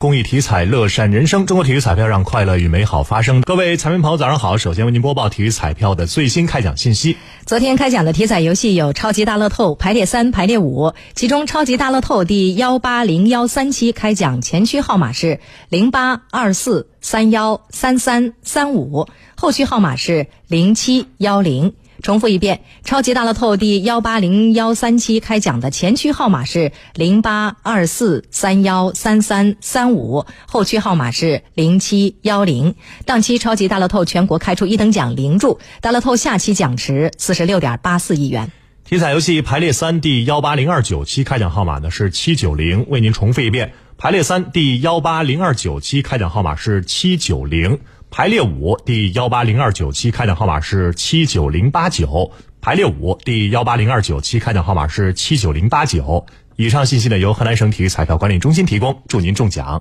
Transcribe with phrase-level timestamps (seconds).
[0.00, 1.44] 公益体彩，乐善人生。
[1.44, 3.40] 中国体育彩票让快乐与美好发生。
[3.40, 4.56] 各位彩民朋友，早上好！
[4.56, 7.16] 首先为您播报体育彩票的最新开奖信息。
[7.46, 21.74] 昨天开奖的体彩游戏有超级大乐透排列三、排列五，其中超级大乐透第幺八零幺三期开奖前区号码是零八二四三幺三三三五，后区号码是零七幺零。
[22.02, 32.76] 重复一遍，超级大乐透第幺八零幺三期开奖的前区号码是零八二四三幺三三三五，后区号码是零七幺零。
[33.04, 38.52] 当期超级大乐透全国开出一等奖零注，大乐透下期奖池四十六点八四亿元。
[38.84, 47.80] 体彩游戏排列三第幺八零二九期开奖号码呢是七九零，为您重复一遍，排列三第幺八零二九期开奖号码是七九零。
[48.10, 56.26] 排列五第幺八零二九期开奖号码是七九零八九，排列五第幺八零二九期开奖号码是七九零八九。
[56.56, 59.76] 以上信息呢由河南省体育彩票管理中心提供，祝您中奖。